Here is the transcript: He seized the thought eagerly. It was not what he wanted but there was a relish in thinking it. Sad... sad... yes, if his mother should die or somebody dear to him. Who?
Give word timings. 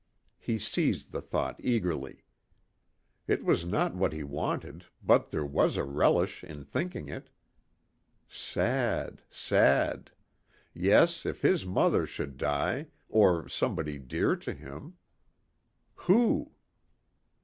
He 0.39 0.57
seized 0.57 1.11
the 1.11 1.21
thought 1.21 1.57
eagerly. 1.59 2.23
It 3.27 3.43
was 3.45 3.65
not 3.65 3.93
what 3.93 4.13
he 4.13 4.23
wanted 4.23 4.85
but 5.03 5.29
there 5.29 5.45
was 5.45 5.77
a 5.77 5.83
relish 5.83 6.43
in 6.43 6.63
thinking 6.63 7.07
it. 7.07 7.29
Sad... 8.27 9.21
sad... 9.29 10.09
yes, 10.73 11.23
if 11.23 11.43
his 11.43 11.67
mother 11.67 12.07
should 12.07 12.37
die 12.37 12.87
or 13.09 13.47
somebody 13.47 13.99
dear 13.99 14.35
to 14.37 14.55
him. 14.55 14.95
Who? 15.93 16.51